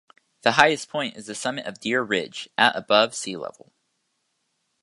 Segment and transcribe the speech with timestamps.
[0.41, 3.71] The highest point is the summit of Deer Ridge, at above sea level.